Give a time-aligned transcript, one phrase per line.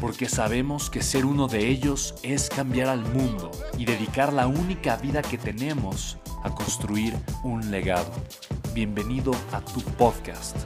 [0.00, 4.96] porque sabemos que ser uno de ellos es cambiar al mundo y dedicar la única
[4.96, 8.12] vida que tenemos a construir un legado.
[8.74, 10.56] Bienvenido a tu podcast,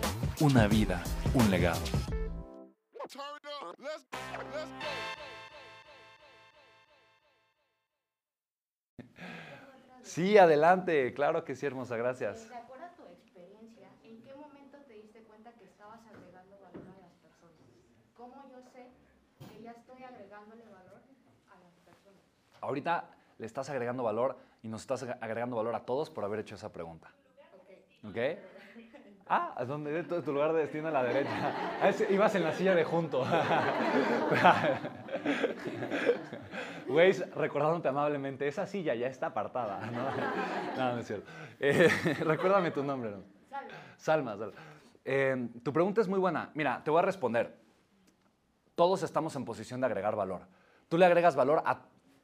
[0.41, 1.03] Una vida,
[1.35, 1.81] un legado.
[10.03, 12.49] Sí, adelante, claro que sí, hermosa, gracias.
[22.61, 23.05] Ahorita
[23.39, 26.73] le estás agregando valor y nos estás agregando valor a todos por haber hecho esa
[26.73, 27.09] pregunta.
[28.05, 28.17] ¿Ok?
[29.33, 30.03] Ah, ¿a dónde?
[30.05, 31.55] Tu, tu lugar de destino a la derecha.
[31.81, 33.25] Ah, ibas en la silla de junto.
[36.89, 39.81] Güey, recordándote amablemente, esa silla ya está apartada.
[40.77, 41.31] No, no, es cierto.
[41.61, 41.89] Eh,
[42.25, 43.13] recuérdame tu nombre.
[43.13, 43.23] ¿no?
[43.97, 44.37] Salma.
[44.37, 44.53] Salma,
[45.05, 46.51] eh, tu pregunta es muy buena.
[46.55, 47.60] Mira, te voy a responder.
[48.81, 50.41] Todos estamos en posición de agregar valor.
[50.89, 51.83] Tú le agregas valor a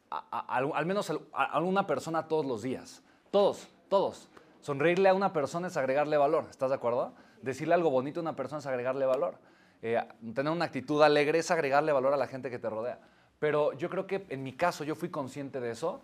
[0.09, 3.03] al menos a, una persona todos los días.
[3.31, 4.31] Todos, todos.
[4.63, 7.13] Sonreírle a una persona es agregarle valor, ¿estás de acuerdo?
[7.43, 9.35] Decirle algo bonito a una persona es agregarle valor.
[9.83, 10.03] Eh,
[10.35, 13.01] tener una actitud alegre es agregarle valor a la gente que te rodea.
[13.39, 16.01] Pero yo creo que en mi caso yo fui consciente de eso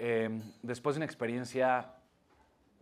[0.00, 1.92] em, después de una experiencia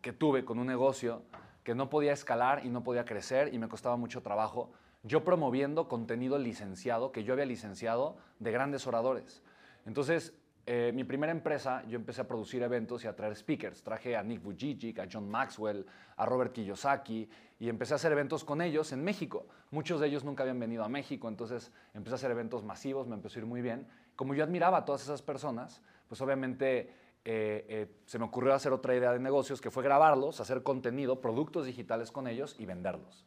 [0.00, 1.20] que tuve con un negocio
[1.64, 4.70] que no podía escalar y no podía crecer y me costaba mucho trabajo,
[5.04, 9.42] yo promoviendo contenido licenciado que yo había licenciado de grandes oradores.
[9.86, 10.34] Entonces,
[10.66, 13.82] eh, mi primera empresa, yo empecé a producir eventos y a traer speakers.
[13.82, 15.84] Traje a Nick Vujicic, a John Maxwell,
[16.16, 17.28] a Robert Kiyosaki
[17.60, 19.46] y empecé a hacer eventos con ellos en México.
[19.70, 23.14] Muchos de ellos nunca habían venido a México, entonces empecé a hacer eventos masivos, me
[23.14, 23.86] empezó a ir muy bien.
[24.16, 26.94] Como yo admiraba a todas esas personas, pues obviamente
[27.26, 31.20] eh, eh, se me ocurrió hacer otra idea de negocios que fue grabarlos, hacer contenido,
[31.20, 33.26] productos digitales con ellos y venderlos.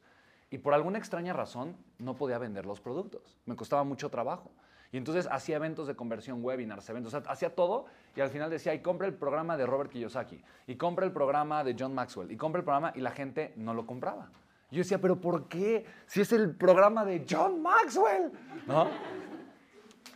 [0.50, 4.52] Y por alguna extraña razón no podía vender los productos, me costaba mucho trabajo.
[4.92, 7.86] Y entonces hacía eventos de conversión, webinars, eventos, hacía todo
[8.16, 11.64] y al final decía, y compra el programa de Robert Kiyosaki, y compra el programa
[11.64, 14.30] de John Maxwell, y compra el programa y la gente no lo compraba.
[14.72, 15.86] yo decía, pero ¿por qué?
[16.06, 18.32] Si es el programa de John Maxwell,
[18.66, 18.88] ¿no?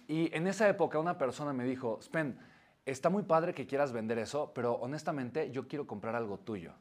[0.08, 2.38] Y en esa época una persona me dijo, Spen,
[2.86, 6.74] está muy padre que quieras vender eso, pero honestamente yo quiero comprar algo tuyo.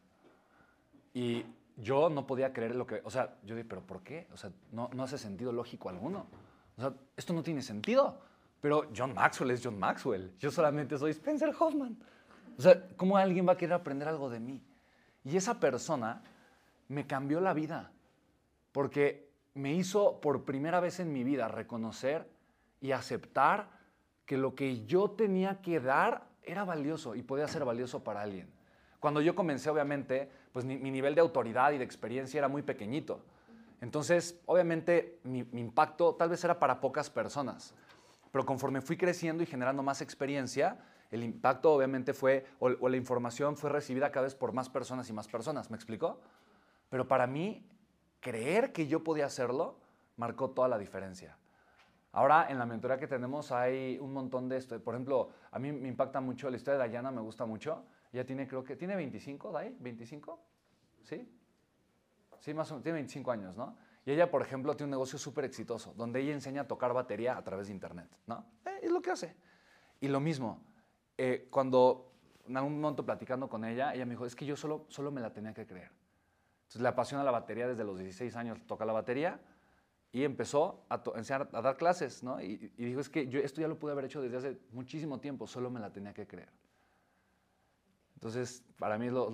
[1.12, 1.44] Y
[1.77, 4.29] yo no podía creer lo que, o sea, yo dije, pero ¿por qué?
[4.33, 6.27] O sea, no, no hace sentido lógico alguno.
[6.77, 8.21] O sea, esto no tiene sentido.
[8.61, 10.33] Pero John Maxwell es John Maxwell.
[10.39, 11.97] Yo solamente soy Spencer Hoffman.
[12.59, 14.63] O sea, ¿cómo alguien va a querer aprender algo de mí?
[15.25, 16.23] Y esa persona
[16.89, 17.91] me cambió la vida.
[18.73, 22.29] Porque me hizo por primera vez en mi vida reconocer
[22.81, 23.71] y aceptar
[24.27, 28.51] que lo que yo tenía que dar era valioso y podía ser valioso para alguien.
[29.00, 33.22] Cuando yo comencé, obviamente, pues mi, nivel de autoridad y de experiencia era muy pequeñito.
[33.81, 37.75] Entonces, obviamente, mi, impacto tal vez era para pocas personas,
[38.31, 40.78] pero conforme fui creciendo y generando más experiencia,
[41.10, 45.15] el impacto obviamente fue, o, la información fue recibida cada vez por más personas y
[45.15, 46.21] más personas, ¿me explicó?
[46.91, 47.66] Pero para mí,
[48.21, 49.78] creer que yo podía hacerlo
[50.16, 51.39] marcó toda la diferencia.
[52.12, 54.78] Ahora en la mentoría que tenemos hay un montón de esto.
[54.80, 57.84] Por ejemplo, a mí me impacta mucho la historia de Dayana, me gusta mucho.
[58.12, 59.77] Ella tiene, creo que, ¿tiene 25, Day?
[59.80, 60.39] ¿25?
[61.03, 61.28] ¿Sí?
[62.41, 63.77] Sí, más o menos, tiene 25 años, ¿no?
[64.04, 67.36] Y ella, por ejemplo, tiene un negocio súper exitoso, donde ella enseña a tocar batería
[67.36, 68.47] a través de Internet, ¿no?
[68.65, 69.36] Eh, es lo que hace.
[70.01, 70.65] Y lo mismo,
[71.18, 72.10] eh, cuando
[72.47, 75.21] en algún momento platicando con ella, ella me dijo, es que yo solo, solo me
[75.21, 75.92] la tenía que creer.
[76.63, 79.41] Entonces le apasiona la batería desde los 16 años, toca la batería
[80.13, 82.41] y empezó a, enseñar, a dar clases, ¿no?
[82.41, 85.47] Y, dijo, es que yo esto ya lo pude haber hecho desde hace muchísimo tiempo,
[85.47, 86.48] solo me la tenía que creer.
[88.21, 89.27] Entonces, para mí es lo,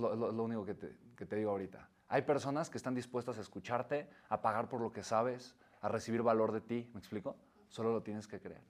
[0.42, 0.76] único que
[1.16, 1.88] que te digo ahorita.
[2.08, 6.22] Hay personas que están dispuestas a escucharte, a pagar por lo que sabes, a recibir
[6.22, 7.36] valor de ti, ¿me explico?
[7.68, 8.62] Solo lo tienes que creer.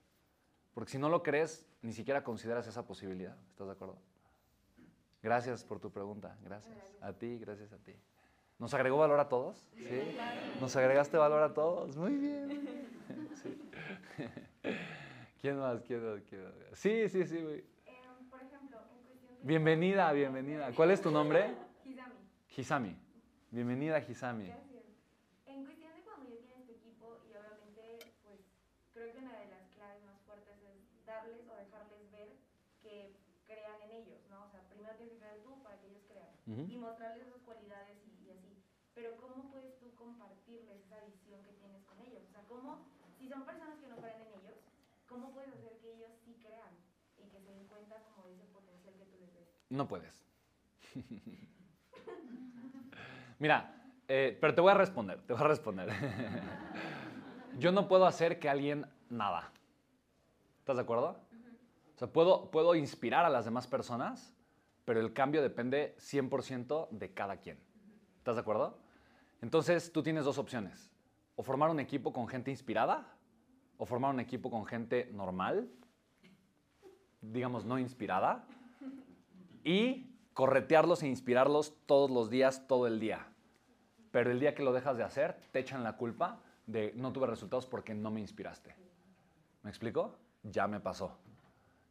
[0.73, 3.37] Porque si no lo crees, ni siquiera consideras esa posibilidad.
[3.49, 3.97] ¿Estás de acuerdo?
[5.21, 6.37] Gracias por tu pregunta.
[6.43, 6.75] Gracias.
[7.01, 7.93] A ti, gracias a ti.
[8.59, 9.69] ¿Nos agregó valor a todos?
[9.75, 10.17] Sí.
[10.59, 11.95] ¿Nos agregaste valor a todos?
[11.95, 12.87] Muy bien.
[13.41, 13.55] Sí.
[15.41, 15.81] ¿Quién más?
[15.83, 16.21] ¿Quién más?
[16.27, 16.53] ¿Quién más?
[16.73, 17.37] Sí, sí, sí.
[17.37, 17.63] Eh,
[19.47, 20.75] Bienvenida, bienvenida.
[20.75, 21.55] ¿Cuál es tu nombre?
[21.85, 22.19] Hizami.
[22.51, 22.93] Hisami.
[23.49, 24.43] Bienvenida, Hisami.
[24.51, 24.83] Gracias.
[25.45, 28.43] En cuestión de cuando ya tienes tu equipo y obviamente, pues
[28.91, 32.35] creo que una de las claves más fuertes es darles o dejarles ver
[32.83, 33.15] que
[33.47, 34.43] crean en ellos, ¿no?
[34.43, 36.67] O sea, primero tienes que creer tú para que ellos crean Ujú.
[36.67, 38.51] y mostrarles esas cualidades y, y así.
[38.95, 42.19] Pero ¿cómo puedes tú compartirles esa visión que tienes con ellos?
[42.27, 42.83] O sea, ¿cómo,
[43.15, 44.59] si son personas que no creen en ellos,
[45.07, 46.75] cómo puedes hacer que ellos sí crean
[47.15, 49.56] y que se den cuenta como de ese potencial que tú les ves?
[49.69, 50.25] No puedes.
[53.39, 53.77] Mira,
[54.07, 55.89] eh, pero te voy a responder, te voy a responder.
[57.59, 59.51] Yo no puedo hacer que alguien nada.
[60.59, 61.19] ¿Estás de acuerdo?
[61.95, 64.33] O sea, puedo, puedo inspirar a las demás personas,
[64.85, 67.59] pero el cambio depende 100% de cada quien.
[68.19, 68.77] ¿Estás de acuerdo?
[69.41, 70.91] Entonces, tú tienes dos opciones.
[71.35, 73.07] O formar un equipo con gente inspirada,
[73.77, 75.69] o formar un equipo con gente normal,
[77.21, 78.47] digamos no inspirada,
[79.63, 83.27] y corretearlos e inspirarlos todos los días, todo el día.
[84.11, 87.27] Pero el día que lo dejas de hacer, te echan la culpa de no tuve
[87.27, 88.75] resultados porque no me inspiraste.
[89.63, 90.17] ¿Me explico?
[90.43, 91.17] Ya me pasó.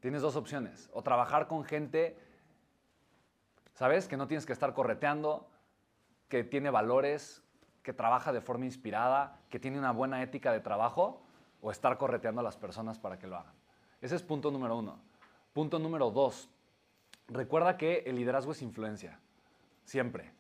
[0.01, 0.89] Tienes dos opciones.
[0.93, 2.19] O trabajar con gente,
[3.75, 4.07] ¿sabes?
[4.07, 5.49] Que no tienes que estar correteando,
[6.29, 7.43] que tiene valores,
[7.83, 11.23] que trabaja de forma inspirada, que tiene una buena ética de trabajo,
[11.61, 13.55] o estar correteando a las personas para que lo hagan.
[14.01, 14.99] Ese es punto número uno.
[15.53, 16.51] Punto número dos.
[17.29, 19.19] Recuerda que el liderazgo es influencia,
[19.85, 20.33] siempre.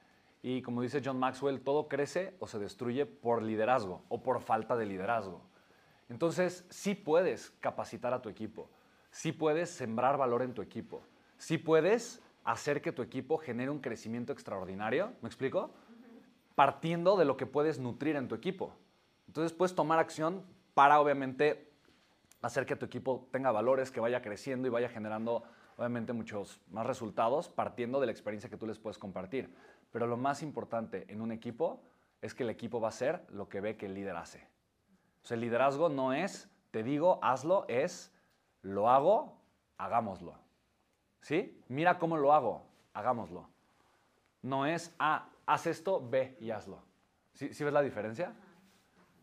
[0.42, 4.76] Y como dice John Maxwell, todo crece o se destruye por liderazgo o por falta
[4.76, 5.42] de liderazgo.
[6.08, 8.70] Entonces, sí puedes capacitar a tu equipo,
[9.10, 11.02] sí puedes sembrar valor en tu equipo,
[11.36, 15.74] sí puedes hacer que tu equipo genere un crecimiento extraordinario, ¿me explico?
[16.54, 18.72] Partiendo de lo que puedes nutrir en tu equipo.
[19.26, 20.44] Entonces, puedes tomar acción
[20.74, 21.72] para, obviamente,
[22.40, 25.42] hacer que tu equipo tenga valores, que vaya creciendo y vaya generando,
[25.76, 29.54] obviamente, muchos más resultados partiendo de la experiencia que tú les puedes compartir.
[29.92, 31.82] Pero lo más importante en un equipo
[32.22, 34.48] es que el equipo va a hacer lo que ve que el líder hace.
[35.22, 38.12] O sea, el liderazgo no es, te digo, hazlo, es,
[38.62, 39.40] lo hago,
[39.76, 40.34] hagámoslo.
[41.20, 41.60] ¿Sí?
[41.68, 43.48] Mira cómo lo hago, hagámoslo.
[44.42, 46.82] No es, ah, haz esto, ve y hazlo.
[47.32, 48.32] ¿Sí, ¿Sí ves la diferencia?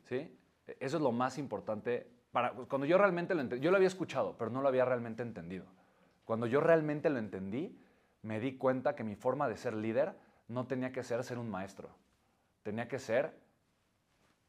[0.03, 0.37] ¿Sí?
[0.79, 2.09] Eso es lo más importante.
[2.31, 5.23] Para, cuando yo realmente lo entendí, yo lo había escuchado, pero no lo había realmente
[5.23, 5.65] entendido.
[6.25, 7.77] Cuando yo realmente lo entendí,
[8.21, 10.15] me di cuenta que mi forma de ser líder
[10.47, 11.89] no tenía que ser ser un maestro,
[12.63, 13.37] tenía que ser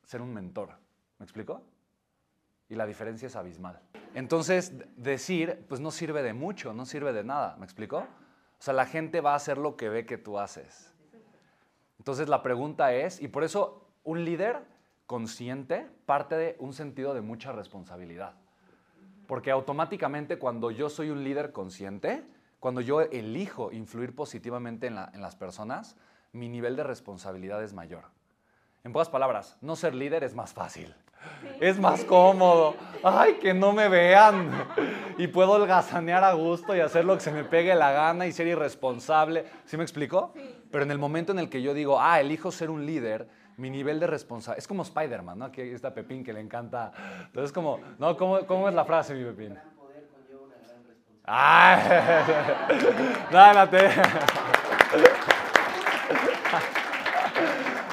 [0.04, 0.70] ser un mentor.
[1.18, 1.62] ¿Me explico?
[2.68, 3.80] Y la diferencia es abismal.
[4.14, 7.56] Entonces, decir, pues no sirve de mucho, no sirve de nada.
[7.56, 7.98] ¿Me explico?
[7.98, 10.92] O sea, la gente va a hacer lo que ve que tú haces.
[11.98, 14.64] Entonces, la pregunta es, y por eso un líder
[15.06, 18.34] consciente parte de un sentido de mucha responsabilidad.
[19.26, 22.24] Porque automáticamente cuando yo soy un líder consciente,
[22.60, 25.96] cuando yo elijo influir positivamente en, la- en las personas,
[26.32, 28.04] mi nivel de responsabilidad es mayor.
[28.84, 30.94] En pocas palabras, no ser líder es más fácil.
[31.58, 32.74] Es más cómodo.
[33.02, 34.50] Ay, que no me vean.
[35.16, 38.32] Y puedo holgazanear a gusto y hacer lo que se me pegue la gana y
[38.32, 39.46] ser irresponsable.
[39.64, 40.34] ¿Sí me explico?
[40.70, 43.26] Pero en el momento en el que yo digo, ah, elijo ser un líder,
[43.56, 44.58] mi nivel de responsabilidad.
[44.58, 45.44] Es como Spider-Man, ¿no?
[45.46, 46.93] Aquí está Pepín que le encanta.
[47.27, 48.17] Entonces, como, ¿no?
[48.17, 49.55] ¿Cómo, cómo es la frase, mi Pepín?
[49.55, 51.25] gran poder conlleva una gran responsabilidad.
[51.27, 51.81] ¡Ay!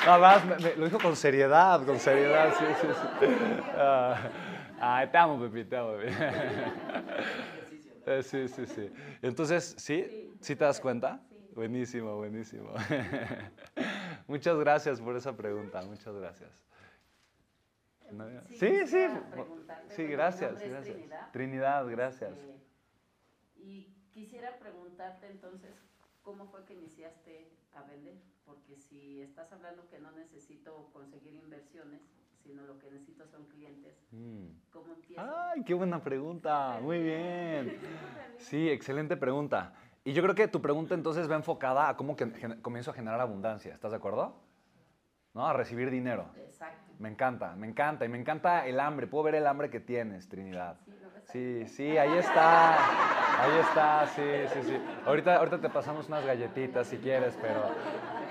[0.06, 3.28] No, no lo dijo con seriedad, con seriedad, sí, sí, sí.
[3.78, 4.18] Ah,
[4.80, 6.14] ay, te amo, Pepi, te amo, Pepi.
[8.08, 8.92] Eh, Sí, sí, sí.
[9.22, 10.32] Entonces, ¿sí?
[10.42, 11.22] ¿Sí te das cuenta?
[11.54, 12.72] Buenísimo, buenísimo.
[14.32, 16.64] Muchas gracias por esa pregunta, muchas gracias.
[18.12, 18.26] No.
[18.48, 19.06] Sí, sí.
[19.90, 20.56] Sí, gracias.
[20.56, 21.32] Trinidad.
[21.34, 22.32] Trinidad, gracias.
[22.32, 22.56] Este,
[23.58, 25.76] y quisiera preguntarte entonces,
[26.22, 28.16] ¿cómo fue que iniciaste a vender?
[28.46, 32.00] Porque si estás hablando que no necesito conseguir inversiones,
[32.42, 34.48] sino lo que necesito son clientes, Mm.
[34.72, 35.22] ¿cómo empiezo?
[35.50, 36.80] Ay, qué buena pregunta.
[36.82, 37.78] Muy bien.
[38.38, 39.74] Sí, excelente pregunta.
[40.04, 42.32] Y yo creo que tu pregunta entonces va enfocada a cómo que
[42.62, 43.74] comienzo a generar abundancia.
[43.74, 44.34] ¿Estás de acuerdo?
[45.34, 45.48] ¿No?
[45.48, 46.26] A recibir dinero.
[46.38, 46.92] Exacto.
[46.98, 48.06] Me encanta, me encanta.
[48.06, 49.08] Y me encanta el hambre.
[49.08, 50.78] Puedo ver el hambre que tienes, Trinidad.
[50.86, 52.76] Sí, ¿lo ves Sí, sí, ahí está.
[53.42, 54.78] Ahí está, sí, sí, sí.
[55.06, 57.62] Ahorita, ahorita te pasamos unas galletitas si quieres, pero,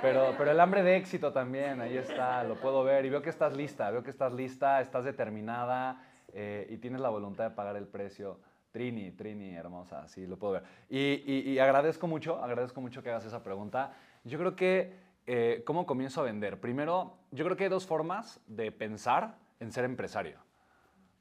[0.03, 3.05] pero, pero el hambre de éxito también, ahí está, lo puedo ver.
[3.07, 6.05] Y veo que estás lista, veo que estás lista, estás determinada.
[6.33, 8.39] eh, y tienes la voluntad de pagar el precio,
[8.71, 10.63] Trini, Trini, hermosa, sí, lo puedo ver.
[10.89, 13.95] Y, agradezco mucho, agradezco mucho que hagas esa pregunta.
[14.25, 14.95] Yo creo que,
[15.27, 16.61] eh, ¿cómo comienzo a vender?
[16.61, 20.39] Primero, yo creo que hay dos formas de pensar en ser empresario.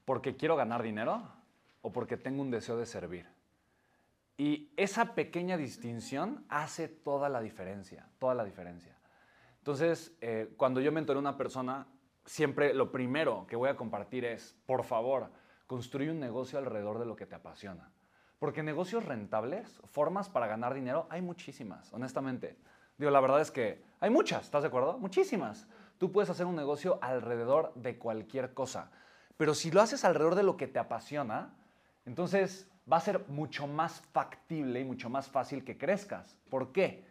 [0.06, 1.24] Porque quiero ganar dinero
[1.82, 3.26] o porque tengo un deseo de servir.
[4.38, 8.96] Y esa pequeña distinción hace toda la diferencia, toda la diferencia.
[9.58, 11.88] Entonces, eh, cuando yo mentoro a una persona,
[12.26, 15.30] siempre lo primero que voy a compartir es, por favor,
[15.70, 17.92] construye un negocio alrededor de lo que te apasiona.
[18.40, 22.58] Porque negocios rentables, formas para ganar dinero, hay muchísimas, honestamente.
[22.98, 24.98] Digo, la verdad es que hay muchas, ¿estás de acuerdo?
[24.98, 25.68] Muchísimas.
[26.00, 28.90] Tú puedes hacer un negocio alrededor de cualquier cosa.
[29.38, 31.54] Pero si lo haces alrededor de lo que te apasiona,
[32.04, 36.36] entonces va a ser mucho más factible y mucho más fácil que crezcas.
[36.50, 37.06] ¿Por qué?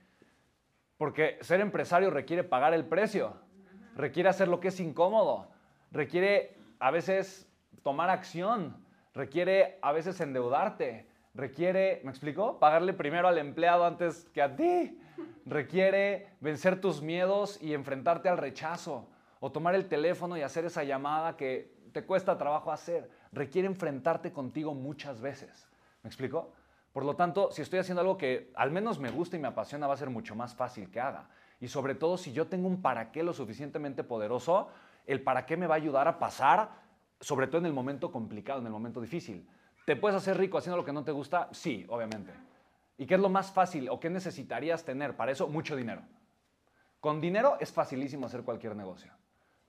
[0.96, 3.34] Porque ser empresario requiere pagar el precio,
[3.94, 5.46] requiere hacer lo que es incómodo,
[5.92, 7.48] requiere a veces
[7.82, 8.76] tomar acción,
[9.14, 12.58] requiere a veces endeudarte, requiere, ¿me explico?
[12.58, 15.00] Pagarle primero al empleado antes que a ti,
[15.46, 19.08] requiere vencer tus miedos y enfrentarte al rechazo,
[19.40, 24.32] o tomar el teléfono y hacer esa llamada que te cuesta trabajo hacer, requiere enfrentarte
[24.32, 25.68] contigo muchas veces,
[26.02, 26.52] ¿me explico?
[26.92, 29.87] Por lo tanto, si estoy haciendo algo que al menos me gusta y me apasiona,
[29.87, 31.28] va a ser mucho más fácil que haga.
[31.60, 34.68] Y sobre todo, si yo tengo un para qué lo suficientemente poderoso,
[35.06, 36.70] el para qué me va a ayudar a pasar
[37.20, 39.48] sobre todo en el momento complicado, en el momento difícil.
[39.84, 41.48] ¿Te puedes hacer rico haciendo lo que no te gusta?
[41.52, 42.32] Sí, obviamente.
[42.96, 45.48] ¿Y qué es lo más fácil o qué necesitarías tener para eso?
[45.48, 46.02] Mucho dinero.
[47.00, 49.12] Con dinero es facilísimo hacer cualquier negocio.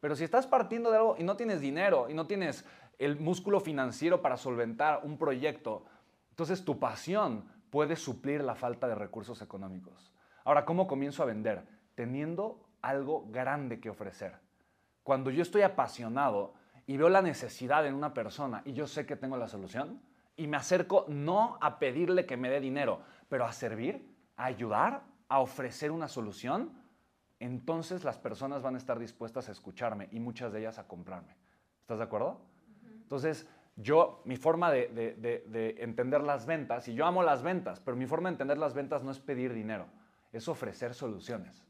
[0.02, 2.66] Pero si estás partiendo de algo y no tienes dinero y no tienes
[2.98, 5.86] el músculo financiero para solventar un proyecto,
[6.32, 10.12] entonces tu pasión puede suplir la falta de recursos económicos.
[10.44, 11.68] Ahora, ¿cómo comienzo a vender?
[11.96, 14.38] Teniendo algo grande que ofrecer.
[15.04, 16.54] Cuando yo estoy apasionado,
[16.90, 20.02] y veo la necesidad en una persona y yo sé que tengo la solución
[20.36, 25.04] y me acerco no a pedirle que me dé dinero, pero a servir, a ayudar,
[25.28, 26.72] a ofrecer una solución,
[27.40, 31.36] entonces las personas van a estar dispuestas a escucharme y muchas de ellas a comprarme.
[31.80, 32.42] ¿Estás de acuerdo?
[32.84, 37.96] Entonces, yo, mi forma de, de, entender las ventas, y yo amo las ventas, pero
[37.96, 39.86] mi forma de entender las ventas no es pedir dinero,
[40.34, 41.64] es ofrecer soluciones,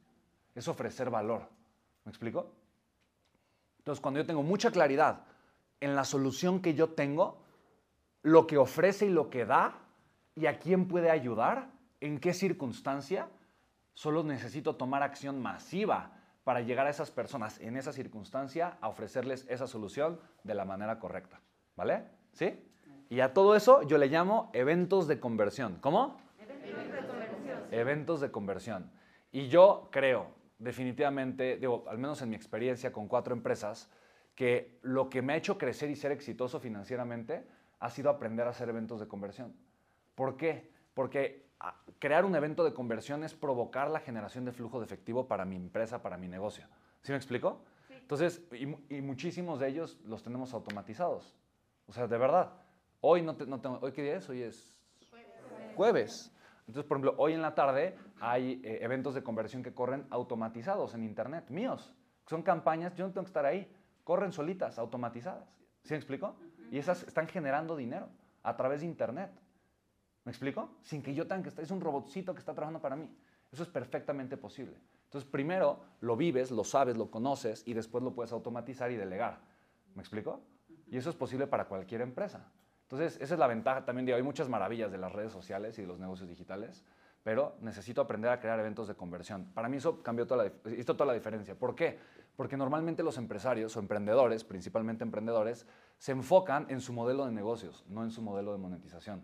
[0.56, 1.50] es ofrecer valor.
[2.06, 2.54] ¿Me explico?
[3.90, 5.22] Entonces, cuando yo tengo mucha claridad
[5.80, 7.42] en la solución que yo tengo,
[8.22, 9.80] lo que ofrece y lo que da,
[10.36, 13.30] y a quién puede ayudar, en qué circunstancia,
[13.96, 16.12] solo necesito tomar acción masiva
[16.44, 21.00] para llegar a esas personas en esa circunstancia a ofrecerles esa solución de la manera
[21.00, 21.42] correcta.
[21.76, 22.04] ¿Vale?
[22.34, 22.64] ¿Sí?
[23.10, 25.80] Y a todo eso yo le llamo eventos de conversión.
[25.82, 26.22] ¿Cómo?
[26.40, 27.64] Eventos de conversión.
[27.72, 28.92] Eventos de conversión.
[29.32, 30.28] Y yo creo,
[30.60, 33.90] definitivamente, digo, al menos en mi experiencia con cuatro empresas,
[34.36, 37.46] que lo que me ha hecho crecer y ser exitoso financieramente
[37.80, 39.56] ha sido aprender a hacer eventos de conversión.
[40.16, 40.72] ¿Por qué?
[40.94, 45.28] Porque ah, crear un evento de conversión es provocar la generación de flujo de efectivo
[45.28, 46.68] para mi empresa, para mi negocio.
[47.02, 47.64] ¿Sí me explico?
[47.90, 51.36] Entonces, y, muchísimos de ellos los tenemos automatizados.
[51.88, 52.54] O sea, de verdad.
[53.02, 54.28] Hoy no, no tengo, ¿hoy qué día es?
[54.28, 54.78] Hoy es
[55.76, 56.34] jueves.
[56.70, 60.94] Entonces, por ejemplo, hoy en la tarde hay eh, eventos de conversión que corren automatizados
[60.94, 61.92] en Internet, míos.
[62.28, 63.68] Son campañas, yo no tengo que estar ahí,
[64.04, 65.50] corren solitas, automatizadas.
[65.82, 66.36] ¿Sí me explico?
[66.70, 68.08] Y esas están generando dinero
[68.44, 69.32] a través de Internet.
[70.26, 70.78] ¿Me explico?
[70.84, 73.10] Sin que yo tenga que estar, es un robotcito que está trabajando para mí.
[73.52, 74.78] Eso es perfectamente posible.
[75.06, 79.40] Entonces, primero lo vives, lo sabes, lo conoces y después lo puedes automatizar y delegar.
[79.96, 80.44] ¿Me explico?
[80.86, 82.48] Y eso es posible para cualquier empresa.
[82.92, 85.84] Entonces, esa es la ventaja también de hay muchas maravillas de las redes sociales y
[85.84, 86.84] de los negocios digitales,
[87.22, 89.46] pero necesito aprender a crear eventos de conversión.
[89.54, 91.54] Para mí eso cambió toda la, hizo toda la diferencia.
[91.54, 92.00] ¿Por qué?
[92.36, 95.68] Porque normalmente los empresarios o emprendedores, principalmente emprendedores,
[96.00, 99.22] se enfocan en su modelo de negocios, no en su modelo de monetización.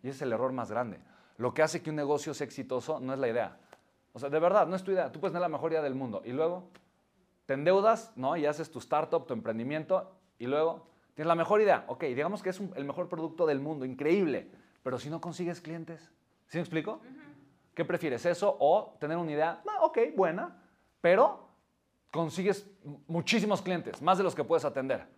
[0.00, 1.00] Y ese es el error más grande.
[1.38, 3.56] Lo que hace que un negocio sea exitoso no es la idea.
[4.12, 5.10] O sea, de verdad, no es tu idea.
[5.10, 6.70] Tú puedes tener la mejor idea del mundo y luego
[7.46, 8.36] te endeudas, ¿no?
[8.36, 10.86] Y haces tu startup, tu emprendimiento y luego
[11.18, 11.84] Tienes la mejor idea.
[11.88, 14.48] Ok, digamos que es el mejor producto del mundo, increíble.
[14.84, 16.12] Pero si no consigues clientes,
[16.46, 17.00] ¿sí me explico?
[17.74, 20.62] ¿Qué prefieres, eso o tener una idea, ah, ok, buena,
[21.00, 21.48] pero
[22.12, 22.70] consigues
[23.08, 25.08] muchísimos clientes, más de los que puedes atender?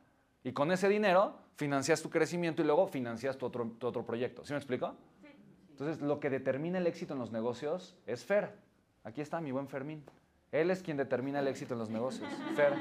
[0.42, 4.42] Y con ese dinero financias tu crecimiento y luego financias tu otro, tu otro proyecto.
[4.42, 4.95] ¿Sí me explico?
[5.21, 5.28] Sí.
[5.73, 8.57] Entonces, lo que determina el éxito en los negocios es Fer.
[9.04, 10.02] Aquí está mi buen Fermín.
[10.50, 12.30] Él es quien determina el éxito en los negocios.
[12.57, 12.73] Fer.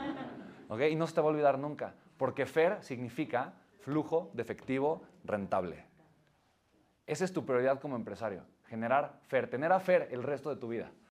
[0.70, 0.84] ¿Ok?
[0.90, 1.96] Y no se te va a olvidar nunca.
[2.20, 5.86] Porque FER significa flujo de efectivo rentable.
[7.08, 10.68] Esa es tu prioridad como empresario, generar FER, tener a FER el resto de tu
[10.68, 10.92] vida.